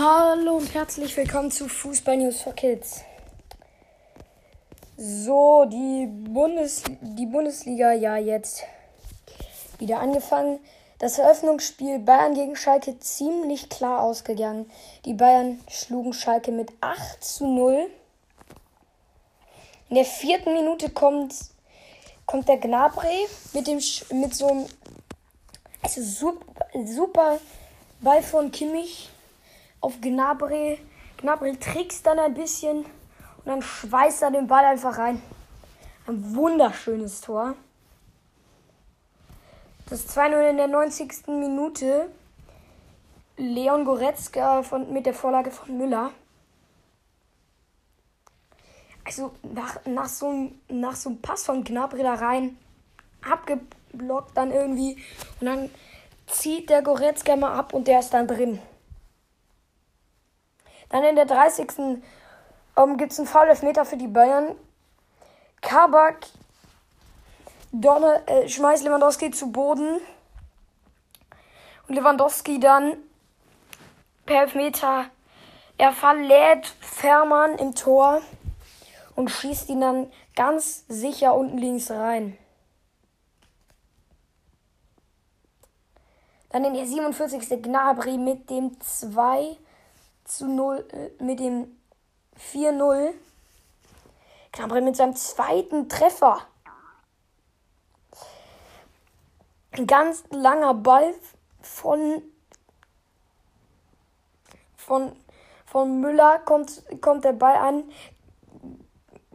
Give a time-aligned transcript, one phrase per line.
[0.00, 3.02] Hallo und herzlich willkommen zu Fußball News for Kids.
[4.96, 8.62] So, die, Bundes die Bundesliga ja jetzt
[9.80, 10.60] wieder angefangen.
[11.00, 14.70] Das Eröffnungsspiel Bayern gegen Schalke ziemlich klar ausgegangen.
[15.04, 17.90] Die Bayern schlugen Schalke mit 8 zu 0.
[19.88, 21.34] In der vierten Minute kommt,
[22.24, 23.80] kommt der Gnabry mit, dem,
[24.12, 24.66] mit so einem
[25.82, 26.44] also super,
[26.84, 27.40] super
[28.00, 29.10] Ball von Kimmich
[29.80, 30.78] auf Gnabry.
[31.18, 35.22] Gnabry trickst dann ein bisschen und dann schweißt er den Ball einfach rein.
[36.06, 37.54] Ein wunderschönes Tor.
[39.90, 41.28] Das 2-0 in der 90.
[41.28, 42.10] Minute.
[43.36, 46.10] Leon Goretzka von, mit der Vorlage von Müller.
[49.04, 52.58] Also nach, nach, so, nach so einem Pass von Gnabry da rein,
[53.22, 54.96] abgeblockt dann irgendwie.
[55.40, 55.70] Und dann
[56.26, 58.58] zieht der Goretzka mal ab und der ist dann drin.
[60.88, 62.00] Dann in der 30.
[62.76, 64.54] Ähm, gibt es einen Foul-Elfmeter für die Bayern.
[65.60, 66.26] Kabak
[67.72, 70.00] Donner, äh, schmeißt Lewandowski zu Boden.
[71.86, 72.96] Und Lewandowski dann
[74.24, 75.06] per Elfmeter.
[75.76, 78.20] Er verlädt Fährmann im Tor
[79.14, 82.36] und schießt ihn dann ganz sicher unten links rein.
[86.50, 87.62] Dann in der 47.
[87.62, 89.56] Gnabry mit dem 2
[90.28, 91.76] zu 0, äh, mit dem
[92.52, 93.12] 4-0.
[94.52, 96.40] Gnabry mit seinem zweiten Treffer.
[99.72, 101.14] Ein ganz langer Ball
[101.60, 102.22] von,
[104.76, 105.12] von,
[105.66, 107.84] von Müller kommt, kommt der Ball an.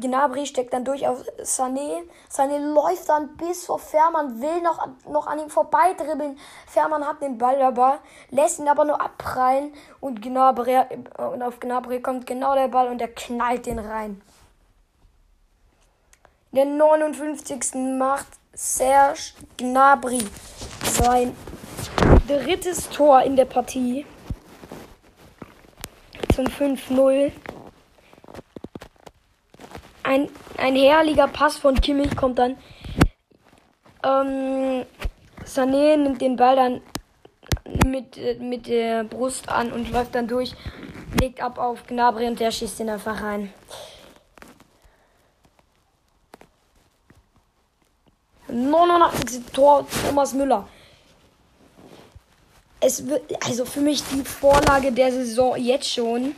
[0.00, 2.02] Gnabry steckt dann durch auf Sané.
[2.30, 6.38] Sané läuft dann bis vor Fährmann, will noch, noch an ihm vorbeidribbeln.
[6.66, 7.98] Fährmann hat den Ball dabei,
[8.30, 10.80] lässt ihn aber nur abprallen und, Gnabry,
[11.16, 14.20] und auf Gnabry kommt genau der Ball und er knallt den rein.
[16.52, 17.74] In der 59.
[17.98, 20.24] macht Serge Gnabry
[20.82, 21.36] sein
[22.26, 24.04] drittes Tor in der Partie
[26.34, 27.32] zum 5-0
[30.18, 32.56] ein, ein herrlicher Pass von Kimmich kommt dann.
[34.04, 34.84] Ähm,
[35.44, 36.80] Sané nimmt den Ball dann
[37.86, 40.54] mit, mit der Brust an und läuft dann durch,
[41.20, 43.52] legt ab auf Gnabry und der schießt ihn einfach rein.
[49.52, 50.66] Tor Thomas Müller.
[52.80, 56.34] Es wird also für mich die Vorlage der Saison jetzt schon.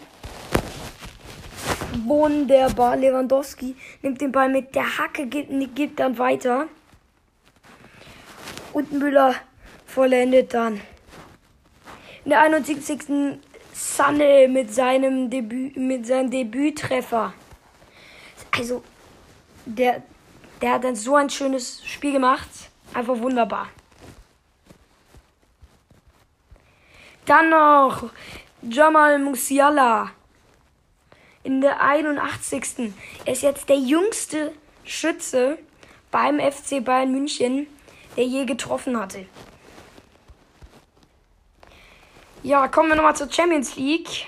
[2.10, 2.96] Wunderbar.
[2.96, 6.66] Lewandowski nimmt den Ball mit der Hacke, gibt, gibt dann weiter.
[8.72, 9.36] Und Müller
[9.86, 10.80] vollendet dann.
[12.24, 13.38] In der 71.
[13.72, 17.32] Sanne mit seinem Debüt, mit seinem Debüttreffer.
[18.50, 18.82] Also,
[19.64, 20.02] der,
[20.60, 22.50] der hat dann so ein schönes Spiel gemacht.
[22.92, 23.68] Einfach wunderbar.
[27.24, 28.10] Dann noch
[28.62, 30.10] Jamal Musiala
[31.42, 32.92] in der 81.
[33.24, 34.52] Er ist jetzt der jüngste
[34.84, 35.58] Schütze
[36.10, 37.66] beim FC Bayern München,
[38.16, 39.26] der je getroffen hatte.
[42.42, 44.26] Ja, kommen wir nochmal zur Champions League.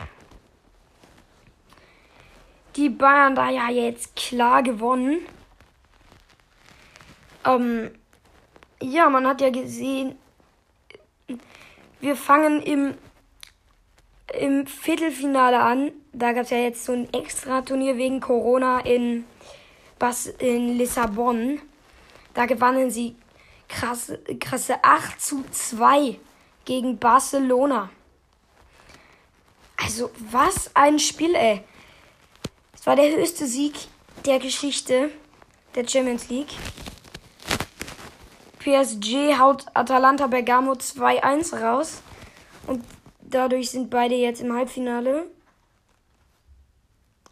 [2.77, 5.19] Die Bayern da ja jetzt klar gewonnen.
[7.45, 7.91] Ähm,
[8.81, 10.17] ja, man hat ja gesehen,
[12.01, 12.95] wir fangen im
[14.39, 15.93] im Viertelfinale an.
[16.13, 19.25] Da gab es ja jetzt so ein extra Turnier wegen Corona in,
[19.99, 21.61] Bas in Lissabon.
[22.35, 23.17] Da gewannen sie
[23.69, 26.19] krasse, krasse 8 zu 2
[26.65, 27.91] gegen Barcelona.
[29.77, 31.63] Also, was ein Spiel, ey.
[32.75, 33.75] Es war der höchste Sieg
[34.25, 35.11] der Geschichte
[35.75, 36.53] der Champions League.
[38.61, 42.03] PSG haut Atalanta Bergamo 2-1 raus.
[42.67, 42.85] Und
[43.33, 45.25] Dadurch sind beide jetzt im Halbfinale.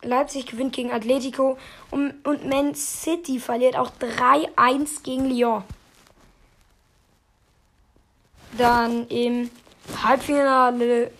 [0.02, 1.58] Leipzig gewinnt gegen Atletico
[1.91, 5.62] und, und Man City verliert auch 3-1 gegen Lyon.
[8.56, 9.50] Dann im
[10.02, 11.11] Halbfinale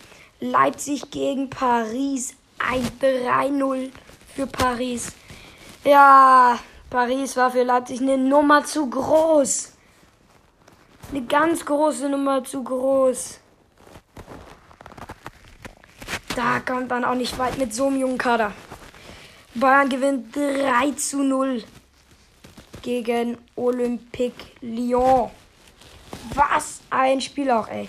[0.41, 2.35] Leipzig gegen Paris.
[2.59, 3.91] Ein 3-0
[4.35, 5.13] für Paris.
[5.85, 6.59] Ja,
[6.91, 9.73] Paris war für Leipzig eine Nummer zu groß.
[11.11, 13.39] Eine ganz große Nummer zu groß.
[16.37, 18.53] Da kommt man auch nicht weit mit so einem jungen Kader.
[19.55, 21.65] Bayern gewinnt 3 zu 0
[22.83, 25.31] gegen Olympique Lyon.
[26.35, 27.89] Was ein Spiel auch, ey.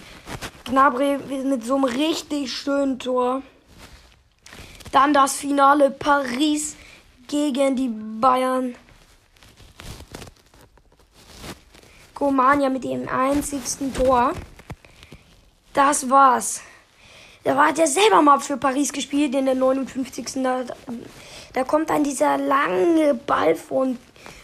[0.66, 3.44] Gnabry mit so einem richtig schönen Tor.
[4.92, 6.76] Dann das Finale Paris
[7.28, 8.76] gegen die Bayern.
[12.16, 14.34] Komania mit dem einzigsten Tor.
[15.74, 16.62] Das war's.
[17.44, 20.44] Da war der selber mal für Paris gespielt in der 59.
[20.44, 20.64] Da,
[21.54, 23.98] da kommt dann dieser lange Ball von,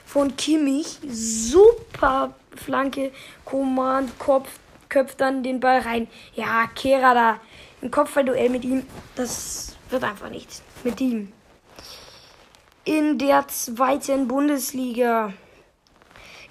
[0.06, 0.98] von Kimmich.
[1.08, 3.12] Super Flanke.
[3.46, 4.50] Command, Kopf,
[4.90, 6.08] köpft dann den Ball rein.
[6.34, 7.40] Ja, Kehrer da.
[7.82, 8.84] Ein Kopfballduell mit ihm.
[9.16, 10.64] Das wird einfach nichts.
[10.84, 11.32] Mit ihm.
[12.84, 15.34] In der zweiten Bundesliga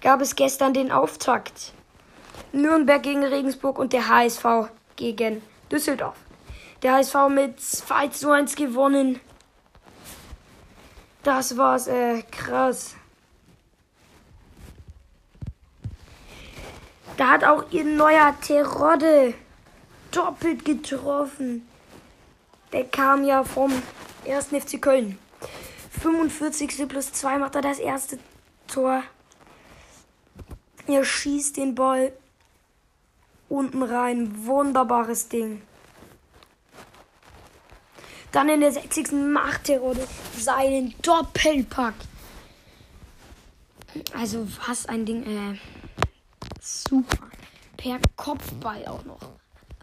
[0.01, 1.73] gab es gestern den Auftakt.
[2.53, 4.45] Nürnberg gegen Regensburg und der HSV
[4.95, 5.43] gegen
[5.73, 6.26] Düsseldorf.
[6.83, 9.21] Der HSV mit 2 zu 1 gewonnen.
[11.23, 12.95] Das war's, äh, krass.
[17.17, 19.35] Da hat auch ihr neuer Terodde
[20.11, 21.67] doppelt getroffen.
[22.73, 23.73] Der kam ja vom
[24.27, 24.49] 1.
[24.49, 25.19] FC Köln.
[26.03, 26.87] 45.
[26.87, 28.19] plus 2 macht er das erste
[28.67, 29.03] Tor.
[30.87, 32.13] Er schießt den Ball
[33.49, 34.47] unten rein.
[34.47, 35.63] Wunderbares Ding.
[38.37, 39.13] Dann in der 60.
[39.13, 40.07] macht Terodde
[40.37, 41.95] seinen Doppelpack.
[44.13, 45.23] Also was ein Ding.
[45.23, 45.59] Äh,
[46.61, 47.31] super.
[47.79, 49.21] Per Kopfball auch noch.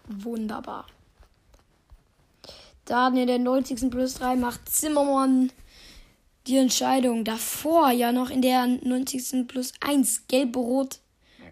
[0.06, 0.86] Wunderbar.
[2.86, 3.90] Dann in der 90.
[3.90, 5.52] plus 3 macht Zimmermann
[6.46, 7.24] die Entscheidung.
[7.24, 9.48] Davor ja noch in der 90.
[9.48, 11.00] plus 1 gelb-rot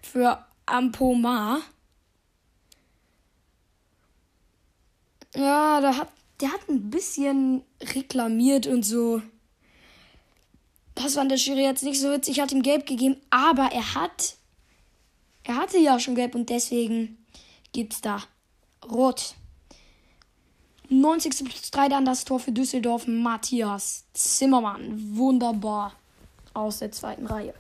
[0.04, 1.62] für Ampomar.
[5.34, 6.10] Ja, da hat,
[6.42, 9.22] der hat ein bisschen reklamiert und so.
[10.96, 14.36] Das fand der Schiri jetzt nicht so witzig, hat ihm gelb gegeben, aber er hat.
[15.44, 17.26] Er hatte ja schon gelb und deswegen
[17.72, 18.24] gibt's da
[18.90, 19.36] rot.
[20.90, 21.46] 90.
[21.46, 23.08] plus 3 dann das Tor für Düsseldorf.
[23.08, 25.16] Matthias Zimmermann.
[25.16, 25.94] Wunderbar.
[26.54, 27.54] Aus der zweiten Reihe.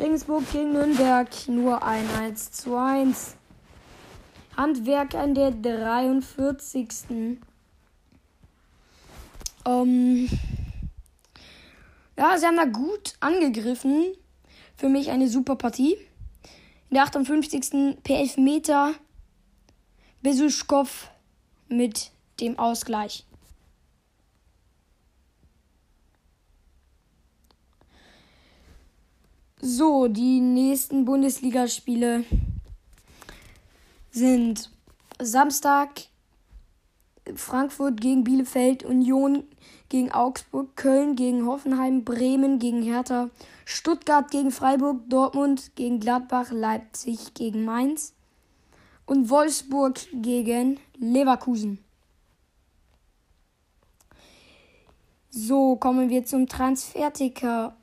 [0.00, 1.28] Regensburg gegen Nürnberg.
[1.46, 3.36] Nur ein 1 zu 1.
[4.56, 7.38] Handwerk an der 43.
[9.68, 10.28] Ähm,
[12.16, 14.14] ja, sie haben da gut angegriffen.
[14.76, 15.94] Für mich eine super Partie.
[16.88, 18.02] In der 58.
[18.02, 18.94] per Elfmeter.
[20.22, 21.10] Besuschkow
[21.68, 22.10] mit
[22.40, 23.24] dem Ausgleich.
[29.60, 32.24] So, die nächsten Bundesligaspiele
[34.10, 34.70] sind
[35.20, 35.90] Samstag
[37.36, 39.44] Frankfurt gegen Bielefeld, Union
[39.88, 43.30] gegen Augsburg, Köln gegen Hoffenheim, Bremen gegen Hertha,
[43.64, 48.14] Stuttgart gegen Freiburg, Dortmund gegen Gladbach, Leipzig gegen Mainz
[49.06, 51.78] und Wolfsburg gegen Leverkusen.
[55.30, 57.76] So, kommen wir zum Transferticker.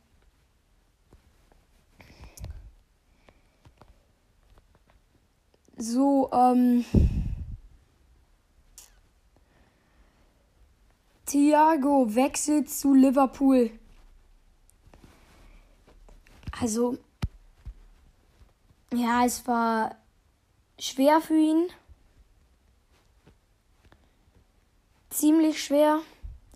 [5.78, 6.86] So, ähm.
[11.26, 13.72] Thiago wechselt zu Liverpool.
[16.60, 16.98] Also,
[18.94, 19.96] ja, es war
[20.80, 21.68] schwer für ihn.
[25.10, 26.00] Ziemlich schwer,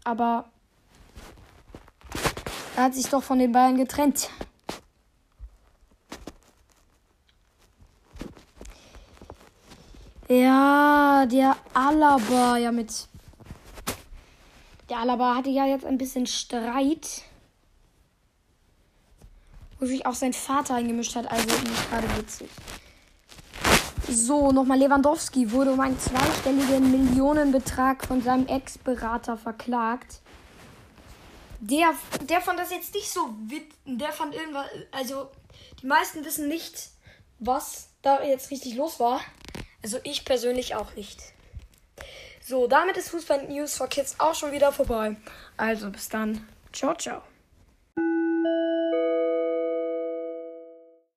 [0.04, 0.50] aber
[2.76, 4.30] er hat sich doch von den Bayern getrennt.
[10.28, 13.10] Ja, der Alaba, ja mit.
[14.90, 17.22] Der Alaba hatte ja jetzt ein bisschen Streit.
[19.80, 22.50] Wo sich auch sein Vater eingemischt hat, also nicht gerade witzig.
[24.10, 30.20] So, nochmal Lewandowski wurde um einen zweistelligen Millionenbetrag von seinem Ex-Berater verklagt.
[31.60, 33.68] Der, der fand das jetzt nicht so wit.
[33.86, 34.66] Der fand irgendwas.
[34.92, 35.30] Also,
[35.82, 36.90] die meisten wissen nicht,
[37.38, 39.22] was da jetzt richtig los war.
[39.84, 41.22] Also, ich persönlich auch nicht.
[42.50, 45.16] So, damit ist Fußball News for Kids auch schon wieder vorbei.
[45.56, 46.48] Also bis dann.
[46.74, 47.22] Ciao, ciao.